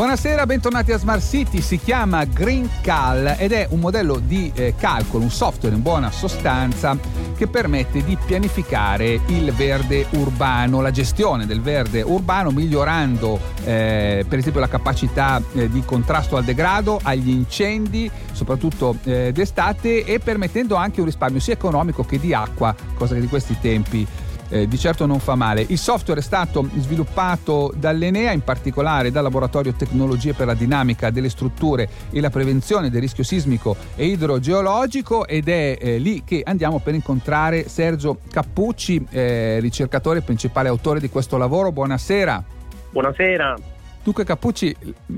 Buonasera, 0.00 0.46
bentornati 0.46 0.92
a 0.92 0.98
Smart 0.98 1.20
City. 1.20 1.60
Si 1.60 1.78
chiama 1.78 2.24
GreenCal 2.24 3.36
ed 3.36 3.52
è 3.52 3.66
un 3.68 3.80
modello 3.80 4.18
di 4.18 4.50
eh, 4.54 4.74
calcolo, 4.74 5.24
un 5.24 5.30
software 5.30 5.74
in 5.76 5.82
buona 5.82 6.10
sostanza 6.10 6.96
che 7.36 7.46
permette 7.46 8.02
di 8.02 8.16
pianificare 8.16 9.20
il 9.26 9.52
verde 9.52 10.06
urbano, 10.12 10.80
la 10.80 10.90
gestione 10.90 11.44
del 11.44 11.60
verde 11.60 12.00
urbano, 12.00 12.50
migliorando 12.50 13.38
eh, 13.62 14.24
per 14.26 14.38
esempio 14.38 14.60
la 14.62 14.68
capacità 14.68 15.42
eh, 15.52 15.68
di 15.68 15.82
contrasto 15.84 16.38
al 16.38 16.44
degrado, 16.44 16.98
agli 17.02 17.28
incendi, 17.28 18.10
soprattutto 18.32 18.96
eh, 19.04 19.32
d'estate, 19.34 20.06
e 20.06 20.18
permettendo 20.18 20.76
anche 20.76 21.00
un 21.00 21.06
risparmio 21.06 21.40
sia 21.40 21.52
economico 21.52 22.06
che 22.06 22.18
di 22.18 22.32
acqua, 22.32 22.74
cosa 22.94 23.12
che 23.12 23.20
di 23.20 23.28
questi 23.28 23.58
tempi 23.60 24.06
eh, 24.50 24.68
di 24.68 24.78
certo 24.78 25.06
non 25.06 25.18
fa 25.18 25.34
male. 25.34 25.64
Il 25.66 25.78
software 25.78 26.20
è 26.20 26.22
stato 26.22 26.68
sviluppato 26.76 27.72
dall'Enea, 27.76 28.32
in 28.32 28.42
particolare 28.42 29.10
dal 29.10 29.22
Laboratorio 29.22 29.72
Tecnologie 29.72 30.34
per 30.34 30.46
la 30.46 30.54
Dinamica 30.54 31.10
delle 31.10 31.30
Strutture 31.30 31.88
e 32.10 32.20
la 32.20 32.30
Prevenzione 32.30 32.90
del 32.90 33.00
Rischio 33.00 33.24
Sismico 33.24 33.76
e 33.94 34.06
Idrogeologico 34.06 35.26
ed 35.26 35.48
è 35.48 35.78
eh, 35.80 35.98
lì 35.98 36.22
che 36.24 36.42
andiamo 36.44 36.80
per 36.80 36.94
incontrare 36.94 37.68
Sergio 37.68 38.18
Cappucci, 38.30 39.06
eh, 39.10 39.58
ricercatore 39.60 40.18
e 40.18 40.22
principale 40.22 40.68
autore 40.68 41.00
di 41.00 41.08
questo 41.08 41.36
lavoro. 41.36 41.72
Buonasera. 41.72 42.44
Buonasera. 42.90 43.56
Dunque 44.02 44.24
Cappucci, 44.24 44.74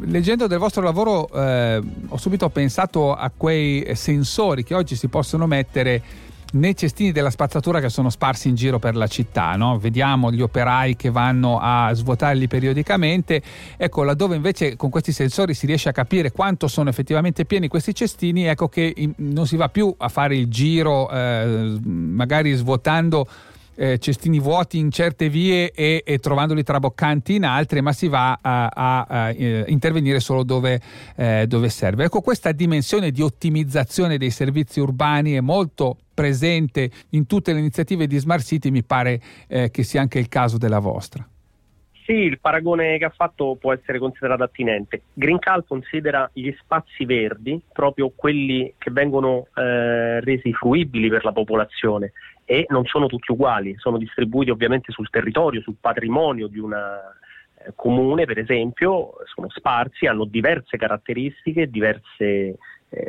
leggendo 0.07 0.49
del 0.49 0.59
vostro 0.59 0.83
lavoro 0.83 1.29
eh, 1.33 1.81
ho 2.09 2.17
subito 2.17 2.49
pensato 2.49 3.15
a 3.15 3.31
quei 3.35 3.95
sensori 3.95 4.65
che 4.65 4.75
oggi 4.75 4.97
si 4.97 5.07
possono 5.07 5.47
mettere 5.47 6.03
nei 6.53 6.77
cestini 6.77 7.13
della 7.13 7.31
spazzatura 7.31 7.81
che 7.81 7.89
sono 7.89 8.11
sparsi 8.11 8.49
in 8.49 8.55
giro 8.55 8.79
per 8.79 8.97
la 8.97 9.07
città. 9.07 9.55
No? 9.57 9.79
Vediamo 9.79 10.31
gli 10.31 10.41
operai 10.41 10.97
che 10.97 11.11
vanno 11.11 11.59
a 11.61 11.93
svuotarli 11.93 12.49
periodicamente. 12.49 13.43
Ecco, 13.77 14.03
laddove 14.03 14.37
invece 14.37 14.77
con 14.77 14.91
questi 14.91 15.13
sensori 15.13 15.55
si 15.55 15.67
riesce 15.67 15.89
a 15.89 15.93
capire 15.93 16.33
quanto 16.33 16.69
sono 16.69 16.89
effettivamente 16.89 17.45
pieni 17.45 17.69
questi 17.69 17.95
cestini, 17.95 18.45
ecco 18.47 18.69
che 18.69 18.95
non 19.17 19.47
si 19.47 19.57
va 19.57 19.69
più 19.69 19.95
a 19.97 20.09
fare 20.09 20.37
il 20.37 20.49
giro, 20.49 21.11
eh, 21.11 21.79
magari 21.85 22.53
svuotando 22.53 23.27
eh, 23.75 23.99
cestini 23.99 24.39
vuoti 24.39 24.79
in 24.79 24.91
certe 24.91 25.29
vie 25.29 25.71
e, 25.73 26.03
e, 26.05 26.19
trovandoli 26.19 26.63
traboccanti 26.63 27.35
in 27.37 27.45
altre, 27.45 27.81
ma 27.81 27.93
si 27.93 28.09
va 28.09 28.39
a, 28.41 28.67
a, 28.67 29.07
a 29.09 29.31
eh, 29.31 29.65
intervenire 29.69 30.21
solo 30.21 30.43
dove, 30.43 30.81
eh, 31.17 31.47
dove, 31.47 31.69
serve. 31.69 32.05
Ecco, 32.05 32.21
questa 32.21 32.53
dimensione 32.53 33.11
di 33.11 33.23
ottimizzazione 33.23 34.19
dei 34.19 34.31
servizi 34.31 34.81
urbani 34.81 35.33
è 35.33 35.41
molto 35.41 35.97
presente 36.15 36.91
in 37.11 37.27
tutte 37.27 37.53
le 37.53 37.61
iniziative 37.61 38.07
di 38.07 38.19
Smart 38.19 38.45
City, 38.45 38.71
mi 38.71 38.83
pare 38.83 39.21
eh, 39.49 39.71
che 39.71 39.83
sia 39.83 40.01
anche 40.01 40.19
il 40.19 40.29
caso 40.29 40.59
della 40.59 40.79
vostra. 40.79 41.27
Sì, 42.05 42.15
il 42.15 42.41
paragone 42.41 42.99
che 42.99 43.05
ha 43.05 43.13
fatto 43.15 43.57
può 43.59 43.73
essere 43.73 44.01
considerato 44.01 44.43
attinente. 44.43 45.03
Greencal 45.15 45.65
considera 45.65 46.29
gli 46.33 46.53
spazi 46.59 47.05
verdi 47.05 47.63
proprio 47.73 48.13
quelli 48.15 48.75
che 48.77 48.91
vengono 48.91 49.47
eh, 49.55 50.21
resi 50.21 50.53
fruibili 50.53 51.09
per 51.09 51.25
la 51.25 51.33
popolazione 51.33 52.13
e 52.53 52.67
non 52.69 52.85
sono 52.85 53.07
tutti 53.07 53.33
uguali, 53.33 53.75
sono 53.79 53.97
distribuiti 53.97 54.51
ovviamente 54.51 54.93
sul 54.93 55.09
territorio, 55.09 55.63
sul 55.63 55.77
patrimonio 55.81 56.49
di 56.49 56.59
una 56.59 57.01
eh, 57.55 57.73
comune, 57.75 58.27
per 58.27 58.39
esempio, 58.39 59.15
sono 59.25 59.49
sparsi, 59.49 60.05
hanno 60.05 60.27
diverse 60.27 60.77
caratteristiche, 60.77 61.71
diversi 61.71 62.25
eh, 62.25 62.57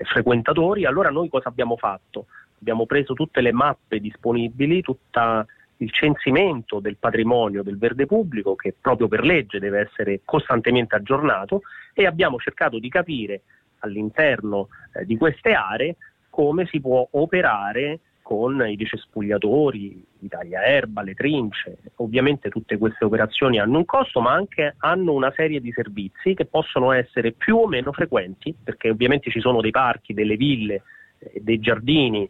frequentatori. 0.06 0.86
Allora 0.86 1.10
noi 1.10 1.28
cosa 1.28 1.50
abbiamo 1.50 1.76
fatto? 1.76 2.28
Abbiamo 2.58 2.86
preso 2.86 3.14
tutte 3.16 3.42
le 3.42 3.52
mappe 3.52 4.00
disponibili, 4.00 4.82
tutto 4.82 5.46
il 5.76 5.92
censimento 5.92 6.80
del 6.80 6.96
patrimonio 6.96 7.64
del 7.64 7.78
verde 7.78 8.06
pubblico 8.06 8.56
che 8.56 8.74
proprio 8.80 9.10
per 9.10 9.26
legge 9.26 9.60
deve 9.60 9.82
essere 9.82 10.22
costantemente 10.24 10.96
aggiornato 10.96 11.64
e 11.94 12.06
abbiamo 12.06 12.38
cercato 12.38 12.80
di 12.80 12.88
capire 12.88 13.42
all'interno 13.80 14.70
eh, 14.94 15.04
di 15.04 15.18
queste 15.18 15.52
aree 15.52 15.98
come 16.30 16.66
si 16.68 16.80
può 16.80 17.06
operare 17.12 18.00
con 18.24 18.66
i 18.68 18.76
decespugliatori, 18.76 20.04
i 20.22 20.28
tagliaerba, 20.28 21.04
le 21.04 21.14
trince. 21.14 21.78
Ovviamente 21.98 22.50
tutte 22.50 22.78
queste 22.80 23.06
operazioni 23.06 23.60
hanno 23.60 23.78
un 23.78 23.86
costo, 23.86 24.22
ma 24.22 24.32
anche 24.32 24.74
hanno 24.80 25.14
una 25.14 25.32
serie 25.36 25.62
di 25.62 25.72
servizi 25.72 26.34
che 26.34 26.46
possono 26.46 26.92
essere 26.92 27.34
più 27.34 27.58
o 27.58 27.68
meno 27.68 27.92
frequenti, 27.92 28.56
perché 28.64 28.90
ovviamente 28.90 29.30
ci 29.30 29.40
sono 29.40 29.62
dei 29.62 29.72
parchi, 29.72 30.14
delle 30.14 30.38
ville, 30.38 30.82
eh, 31.20 31.42
dei 31.44 31.60
giardini 31.60 32.28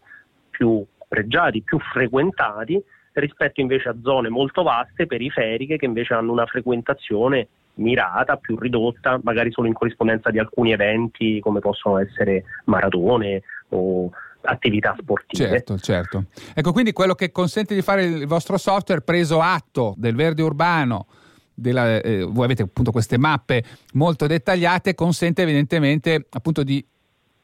più 0.49 0.85
pregiati, 1.07 1.61
più 1.61 1.79
frequentati, 1.79 2.83
rispetto 3.13 3.61
invece 3.61 3.89
a 3.89 3.95
zone 4.01 4.29
molto 4.29 4.63
vaste, 4.63 5.05
periferiche, 5.05 5.77
che 5.77 5.85
invece 5.85 6.15
hanno 6.15 6.31
una 6.31 6.47
frequentazione 6.47 7.47
mirata, 7.75 8.37
più 8.37 8.57
ridotta, 8.57 9.19
magari 9.23 9.51
solo 9.51 9.67
in 9.67 9.73
corrispondenza 9.73 10.29
di 10.31 10.39
alcuni 10.39 10.73
eventi 10.73 11.39
come 11.39 11.59
possono 11.59 11.99
essere 11.99 12.43
maratone 12.65 13.41
o 13.69 14.11
attività 14.43 14.95
sportive. 14.99 15.49
Certo, 15.49 15.77
certo. 15.79 16.25
Ecco, 16.53 16.71
quindi 16.71 16.93
quello 16.93 17.15
che 17.15 17.31
consente 17.31 17.73
di 17.73 17.81
fare 17.81 18.03
il 18.05 18.27
vostro 18.27 18.57
software 18.57 19.01
preso 19.01 19.41
atto 19.41 19.93
del 19.97 20.15
verde 20.15 20.41
urbano, 20.41 21.07
della, 21.53 22.01
eh, 22.01 22.23
voi 22.23 22.45
avete 22.45 22.63
appunto 22.63 22.91
queste 22.91 23.17
mappe 23.17 23.63
molto 23.93 24.27
dettagliate, 24.27 24.95
consente 24.95 25.43
evidentemente 25.43 26.25
appunto 26.31 26.63
di 26.63 26.83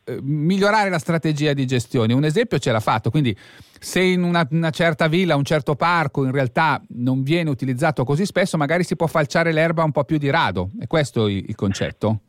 eh, 0.05 0.19
migliorare 0.21 0.89
la 0.89 0.99
strategia 0.99 1.53
di 1.53 1.65
gestione. 1.65 2.13
Un 2.13 2.23
esempio 2.23 2.57
ce 2.57 2.71
l'ha 2.71 2.79
fatto, 2.79 3.09
quindi 3.09 3.35
se 3.79 4.01
in 4.01 4.23
una, 4.23 4.45
una, 4.51 4.71
certa 4.71 5.07
villa, 5.07 5.35
un 5.35 5.45
certo 5.45 5.75
parco 5.75 6.25
in 6.25 6.31
realtà 6.31 6.81
non 6.89 7.23
viene 7.23 7.49
utilizzato 7.49 8.03
così 8.03 8.25
spesso, 8.25 8.57
magari 8.57 8.83
si 8.83 8.95
può 8.95 9.07
falciare 9.07 9.51
l'erba 9.51 9.83
un 9.83 9.91
po' 9.91 10.03
più 10.03 10.17
di 10.17 10.29
rado. 10.29 10.71
È 10.79 10.87
questo 10.87 11.27
il, 11.27 11.45
il 11.47 11.55
concetto? 11.55 12.21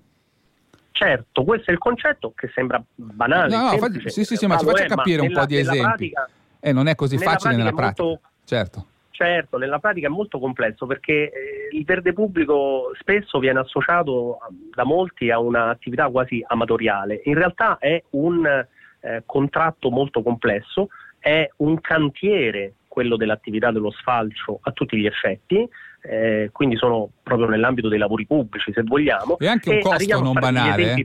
Certo, 1.01 1.45
questo 1.45 1.71
è 1.71 1.73
il 1.73 1.79
concetto 1.79 2.35
che 2.37 2.51
sembra 2.53 2.83
banale. 2.95 3.57
No, 3.57 3.71
no, 3.71 3.79
fa, 3.79 3.89
sì, 4.11 4.23
sì, 4.23 4.37
sì, 4.37 4.47
ma 4.47 4.59
ci 4.59 4.67
faccia 4.67 4.85
capire 4.85 5.23
un 5.23 5.33
po' 5.33 5.47
di 5.47 5.57
esempi. 5.57 6.11
Pratica, 6.11 6.29
eh, 6.61 6.73
non 6.75 6.89
è 6.89 6.95
così 6.95 7.17
facile 7.17 7.57
nella 7.57 7.73
pratica. 7.73 8.03
Molto, 8.03 8.29
certo. 8.45 8.87
certo, 9.09 9.57
nella 9.57 9.79
pratica 9.79 10.09
è 10.09 10.11
molto 10.11 10.39
complesso 10.39 10.85
perché 10.85 11.33
eh, 11.33 11.69
il 11.73 11.87
verde 11.87 12.13
pubblico 12.13 12.93
spesso 13.01 13.39
viene 13.39 13.61
associato 13.61 14.41
da 14.75 14.85
molti 14.85 15.31
a 15.31 15.39
un'attività 15.39 16.11
quasi 16.11 16.45
amatoriale. 16.47 17.23
In 17.25 17.35
realtà 17.35 17.79
è 17.79 18.03
un 18.11 18.67
eh, 19.01 19.23
contratto 19.25 19.89
molto 19.89 20.23
complesso, 20.23 20.89
è 21.19 21.49
un 21.57 21.81
cantiere 21.81 22.75
quello 22.87 23.17
dell'attività 23.17 23.71
dello 23.71 23.91
sfalcio 23.91 24.59
a 24.61 24.73
tutti 24.73 24.99
gli 24.99 25.07
effetti 25.07 25.67
eh, 26.03 26.49
quindi 26.53 26.77
sono 26.77 27.11
proprio 27.23 27.49
nell'ambito 27.49 27.89
dei 27.89 27.99
lavori 27.99 28.27
pubblici 28.27 28.73
se 28.73 28.83
vogliamo. 28.83 29.39
E 29.39 29.47
anche 29.47 29.71
un 29.71 29.77
e 29.77 29.81
costo 29.81 30.23
non 30.23 30.33
banale 30.33 30.95
eh, 30.95 31.03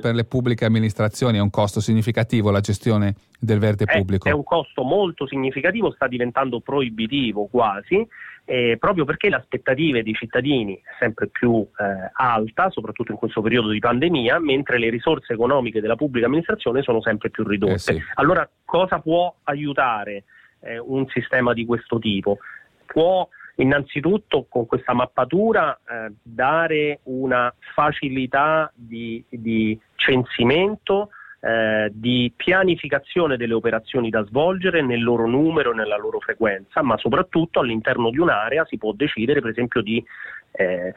per 0.00 0.14
le 0.14 0.24
pubbliche 0.24 0.64
amministrazioni, 0.64 1.38
è 1.38 1.40
un 1.40 1.50
costo 1.50 1.80
significativo 1.80 2.50
la 2.50 2.60
gestione 2.60 3.14
del 3.38 3.58
verde 3.58 3.86
pubblico. 3.86 4.28
È, 4.28 4.32
un 4.32 4.44
costo 4.44 4.82
molto 4.82 5.26
significativo, 5.26 5.92
sta 5.92 6.06
diventando 6.06 6.60
proibitivo 6.60 7.46
quasi. 7.46 8.06
Eh, 8.46 8.76
proprio 8.78 9.06
perché 9.06 9.30
le 9.30 9.36
aspettative 9.36 10.02
dei 10.02 10.12
cittadini 10.12 10.74
è 10.74 10.90
sempre 10.98 11.28
più 11.28 11.66
eh, 11.78 12.10
alta, 12.12 12.68
soprattutto 12.68 13.10
in 13.10 13.16
questo 13.16 13.40
periodo 13.40 13.70
di 13.70 13.78
pandemia, 13.78 14.38
mentre 14.38 14.78
le 14.78 14.90
risorse 14.90 15.32
economiche 15.32 15.80
della 15.80 15.96
pubblica 15.96 16.26
amministrazione 16.26 16.82
sono 16.82 17.00
sempre 17.00 17.30
più 17.30 17.42
ridotte. 17.44 17.72
Eh 17.72 17.78
sì. 17.78 18.02
Allora 18.16 18.46
cosa 18.66 18.98
può 18.98 19.34
aiutare 19.44 20.24
eh, 20.60 20.78
un 20.78 21.06
sistema 21.08 21.54
di 21.54 21.64
questo 21.64 21.98
tipo? 21.98 22.36
Può 22.84 23.26
Innanzitutto 23.56 24.46
con 24.48 24.66
questa 24.66 24.94
mappatura 24.94 25.74
eh, 25.76 26.12
dare 26.22 27.00
una 27.04 27.54
facilità 27.74 28.70
di, 28.74 29.24
di 29.28 29.78
censimento, 29.94 31.10
eh, 31.40 31.90
di 31.92 32.32
pianificazione 32.34 33.36
delle 33.36 33.54
operazioni 33.54 34.10
da 34.10 34.24
svolgere 34.24 34.82
nel 34.82 35.02
loro 35.02 35.26
numero 35.26 35.72
e 35.72 35.74
nella 35.74 35.96
loro 35.96 36.18
frequenza, 36.18 36.82
ma 36.82 36.96
soprattutto 36.96 37.60
all'interno 37.60 38.10
di 38.10 38.18
un'area 38.18 38.64
si 38.64 38.76
può 38.76 38.92
decidere 38.92 39.40
per 39.40 39.50
esempio 39.50 39.82
di 39.82 40.02
eh, 40.52 40.94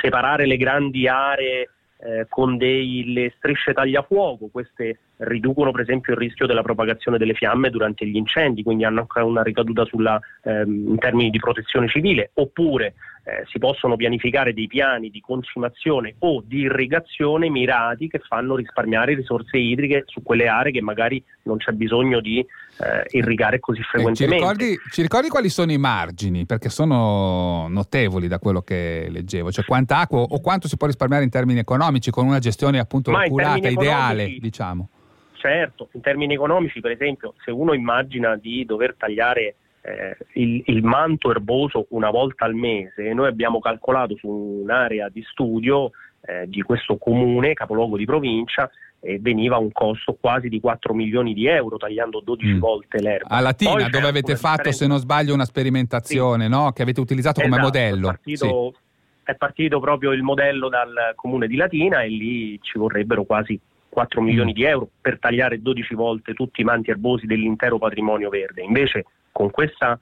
separare 0.00 0.46
le 0.46 0.56
grandi 0.56 1.08
aree 1.08 1.70
eh, 1.98 2.26
con 2.28 2.56
delle 2.56 3.32
strisce 3.36 3.72
tagliafuoco, 3.72 4.48
queste 4.52 4.98
riducono 5.18 5.70
per 5.70 5.80
esempio 5.80 6.12
il 6.12 6.18
rischio 6.18 6.46
della 6.46 6.62
propagazione 6.62 7.16
delle 7.16 7.34
fiamme 7.34 7.70
durante 7.70 8.06
gli 8.06 8.16
incendi, 8.16 8.62
quindi 8.62 8.84
hanno 8.84 9.00
anche 9.00 9.20
una 9.20 9.42
ricaduta 9.42 9.84
sulla, 9.84 10.20
ehm, 10.42 10.88
in 10.88 10.98
termini 10.98 11.30
di 11.30 11.38
protezione 11.38 11.88
civile, 11.88 12.30
oppure 12.34 12.94
eh, 13.26 13.44
si 13.50 13.58
possono 13.58 13.96
pianificare 13.96 14.54
dei 14.54 14.68
piani 14.68 15.10
di 15.10 15.20
concimazione 15.20 16.14
o 16.20 16.44
di 16.46 16.60
irrigazione 16.60 17.50
mirati 17.50 18.06
che 18.06 18.20
fanno 18.20 18.54
risparmiare 18.54 19.14
risorse 19.14 19.58
idriche 19.58 20.04
su 20.06 20.22
quelle 20.22 20.46
aree 20.46 20.70
che 20.70 20.80
magari 20.80 21.20
non 21.42 21.56
c'è 21.56 21.72
bisogno 21.72 22.20
di 22.20 22.38
eh, 22.38 23.18
irrigare 23.18 23.58
così 23.58 23.82
frequentemente. 23.82 24.22
Eh, 24.22 24.28
ci, 24.28 24.34
ricordi, 24.44 24.78
ci, 24.92 25.02
ricordi, 25.02 25.28
quali 25.28 25.48
sono 25.48 25.72
i 25.72 25.78
margini? 25.78 26.46
Perché 26.46 26.68
sono 26.68 27.66
notevoli 27.68 28.28
da 28.28 28.38
quello 28.38 28.62
che 28.62 29.08
leggevo, 29.10 29.50
cioè 29.50 29.64
quanta 29.64 29.98
acqua 29.98 30.20
o 30.20 30.40
quanto 30.40 30.68
si 30.68 30.76
può 30.76 30.86
risparmiare 30.86 31.24
in 31.24 31.30
termini 31.30 31.58
economici 31.58 32.12
con 32.12 32.26
una 32.26 32.38
gestione 32.38 32.78
appunto 32.78 33.10
oculata, 33.10 33.66
ideale, 33.66 34.36
diciamo. 34.38 34.88
Certo, 35.32 35.88
in 35.92 36.00
termini 36.00 36.34
economici, 36.34 36.80
per 36.80 36.92
esempio, 36.92 37.34
se 37.44 37.50
uno 37.50 37.74
immagina 37.74 38.36
di 38.36 38.64
dover 38.64 38.94
tagliare 38.96 39.56
eh, 39.86 40.16
il, 40.32 40.62
il, 40.66 40.82
manto 40.82 41.30
erboso 41.30 41.86
una 41.90 42.10
volta 42.10 42.44
al 42.44 42.54
mese, 42.54 43.12
noi 43.12 43.28
abbiamo 43.28 43.60
calcolato 43.60 44.16
su 44.16 44.28
un'area 44.28 45.08
di 45.08 45.22
studio 45.30 45.92
eh, 46.22 46.48
di 46.48 46.60
questo 46.62 46.96
comune, 46.96 47.52
capoluogo 47.52 47.96
di 47.96 48.04
provincia, 48.04 48.68
e 48.98 49.20
veniva 49.20 49.58
un 49.58 49.70
costo 49.70 50.16
quasi 50.20 50.48
di 50.48 50.58
4 50.58 50.92
milioni 50.92 51.34
di 51.34 51.46
euro 51.46 51.76
tagliando 51.76 52.20
12 52.20 52.54
mm. 52.54 52.58
volte 52.58 53.00
l'erba. 53.00 53.28
A 53.28 53.40
Latina 53.40 53.74
Poi 53.74 53.90
dove 53.90 54.08
avete 54.08 54.34
fatto 54.34 54.72
se 54.72 54.88
non 54.88 54.98
sbaglio 54.98 55.34
una 55.34 55.44
sperimentazione 55.44 56.44
sì. 56.44 56.50
no? 56.50 56.72
che 56.72 56.82
avete 56.82 56.98
utilizzato 56.98 57.40
esatto, 57.40 57.54
come 57.54 57.62
modello. 57.62 58.08
È 58.08 58.10
partito, 58.10 58.72
sì. 58.74 58.80
è 59.22 59.34
partito, 59.36 59.78
proprio 59.78 60.10
il 60.10 60.22
modello 60.22 60.68
dal 60.68 61.12
comune 61.14 61.46
di 61.46 61.54
Latina 61.54 62.02
e 62.02 62.08
lì 62.08 62.58
ci 62.60 62.76
vorrebbero 62.76 63.22
quasi 63.22 63.60
4 63.88 64.20
milioni 64.20 64.50
mm. 64.50 64.54
di 64.54 64.64
euro 64.64 64.88
per 65.00 65.20
tagliare 65.20 65.62
12 65.62 65.94
volte 65.94 66.34
tutti 66.34 66.62
i 66.62 66.64
manti 66.64 66.90
erbosi 66.90 67.26
dell'intero 67.26 67.78
patrimonio 67.78 68.30
verde. 68.30 68.62
Invece 68.62 69.04
con 69.36 69.50
questa 69.50 70.00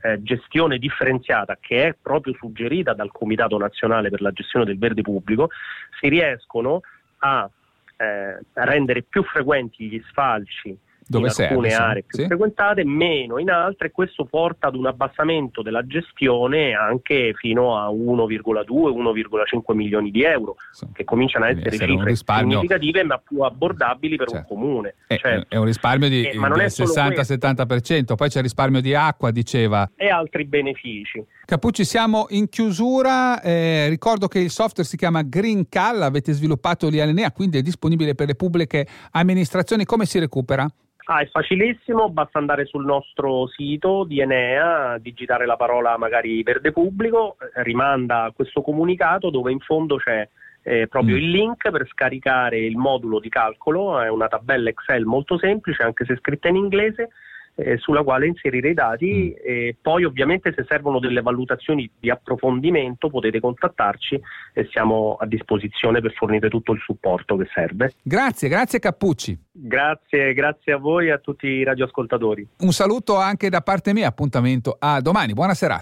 eh, 0.00 0.22
gestione 0.24 0.78
differenziata 0.78 1.56
che 1.60 1.84
è 1.84 1.94
proprio 2.02 2.34
suggerita 2.34 2.94
dal 2.94 3.12
Comitato 3.12 3.56
Nazionale 3.56 4.10
per 4.10 4.20
la 4.22 4.32
gestione 4.32 4.64
del 4.64 4.76
verde 4.76 5.02
pubblico, 5.02 5.50
si 6.00 6.08
riescono 6.08 6.80
a 7.18 7.48
eh, 7.96 8.40
rendere 8.54 9.02
più 9.02 9.22
frequenti 9.22 9.88
gli 9.88 10.02
sfalci 10.08 10.76
dove 11.10 11.26
in 11.26 11.32
serve, 11.32 11.54
alcune 11.54 11.74
aree 11.74 12.02
più 12.04 12.18
sì. 12.18 12.26
frequentate, 12.26 12.84
meno 12.84 13.38
in 13.38 13.50
altre 13.50 13.88
e 13.88 13.90
questo 13.90 14.24
porta 14.24 14.68
ad 14.68 14.76
un 14.76 14.86
abbassamento 14.86 15.60
della 15.60 15.84
gestione 15.84 16.72
anche 16.74 17.32
fino 17.34 17.76
a 17.76 17.88
1,2-1,5 17.90 19.74
milioni 19.74 20.12
di 20.12 20.22
euro, 20.22 20.54
sì. 20.70 20.86
che 20.92 21.02
cominciano 21.04 21.46
a 21.46 21.48
essere, 21.48 21.70
essere 21.70 21.92
cifre 21.92 22.14
significative 22.14 23.02
ma 23.02 23.18
più 23.18 23.40
abbordabili 23.40 24.16
per 24.16 24.28
certo. 24.28 24.52
un 24.52 24.58
comune. 24.58 24.94
È, 25.06 25.16
certo. 25.16 25.46
è, 25.54 25.58
un 25.58 25.64
risparmio 25.64 26.08
di, 26.08 26.24
eh, 26.24 26.30
del 26.30 26.40
60-70%, 26.40 28.14
poi 28.14 28.28
c'è 28.28 28.38
il 28.38 28.44
risparmio 28.44 28.80
di 28.80 28.94
acqua, 28.94 29.32
diceva. 29.32 29.90
E 29.96 30.08
altri 30.08 30.44
benefici. 30.44 31.24
Capucci, 31.44 31.84
siamo 31.84 32.26
in 32.28 32.48
chiusura. 32.48 33.40
Eh, 33.42 33.88
ricordo 33.88 34.28
che 34.28 34.38
il 34.38 34.50
software 34.50 34.88
si 34.88 34.96
chiama 34.96 35.22
Green 35.22 35.68
Cal, 35.68 36.02
avete 36.02 36.32
sviluppato 36.32 36.88
lì 36.88 37.00
all'Enea, 37.00 37.32
quindi 37.32 37.58
è 37.58 37.62
disponibile 37.62 38.14
per 38.14 38.28
le 38.28 38.36
pubbliche 38.36 38.86
amministrazioni. 39.10 39.84
Come 39.84 40.06
si 40.06 40.20
recupera? 40.20 40.70
Ah, 41.12 41.22
è 41.22 41.26
facilissimo, 41.28 42.08
basta 42.08 42.38
andare 42.38 42.66
sul 42.66 42.84
nostro 42.84 43.48
sito 43.48 44.04
di 44.04 44.20
Enea, 44.20 44.96
digitare 44.98 45.44
la 45.44 45.56
parola 45.56 45.98
magari 45.98 46.40
verde 46.44 46.70
pubblico, 46.70 47.36
eh, 47.40 47.64
rimanda 47.64 48.30
questo 48.32 48.62
comunicato 48.62 49.28
dove 49.28 49.50
in 49.50 49.58
fondo 49.58 49.96
c'è 49.96 50.28
eh, 50.62 50.86
proprio 50.86 51.16
mm. 51.16 51.18
il 51.18 51.30
link 51.30 51.68
per 51.68 51.88
scaricare 51.88 52.60
il 52.60 52.76
modulo 52.76 53.18
di 53.18 53.28
calcolo, 53.28 54.00
è 54.00 54.08
una 54.08 54.28
tabella 54.28 54.68
Excel 54.68 55.04
molto 55.04 55.36
semplice 55.36 55.82
anche 55.82 56.04
se 56.04 56.14
scritta 56.14 56.46
in 56.46 56.54
inglese 56.54 57.08
eh, 57.54 57.76
sulla 57.78 58.02
quale 58.02 58.26
inserire 58.26 58.70
i 58.70 58.74
dati 58.74 59.34
mm. 59.34 59.42
e 59.44 59.76
poi 59.80 60.04
ovviamente 60.04 60.52
se 60.54 60.64
servono 60.68 60.98
delle 60.98 61.22
valutazioni 61.22 61.90
di 61.98 62.10
approfondimento 62.10 63.08
potete 63.08 63.40
contattarci 63.40 64.20
e 64.52 64.68
siamo 64.70 65.16
a 65.18 65.26
disposizione 65.26 66.00
per 66.00 66.12
fornire 66.12 66.48
tutto 66.48 66.72
il 66.72 66.80
supporto 66.80 67.36
che 67.36 67.48
serve. 67.52 67.92
Grazie, 68.02 68.48
grazie 68.48 68.78
Cappucci. 68.78 69.38
Grazie, 69.52 70.32
grazie 70.32 70.72
a 70.72 70.78
voi 70.78 71.08
e 71.08 71.12
a 71.12 71.18
tutti 71.18 71.46
i 71.46 71.64
radioascoltatori. 71.64 72.46
Un 72.60 72.72
saluto 72.72 73.16
anche 73.16 73.48
da 73.48 73.60
parte 73.60 73.92
mia, 73.92 74.08
appuntamento 74.08 74.76
a 74.78 75.00
domani, 75.00 75.32
buona 75.32 75.54
serata. 75.54 75.78